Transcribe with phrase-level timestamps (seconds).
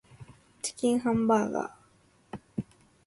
[0.63, 2.63] チキンハンバーガー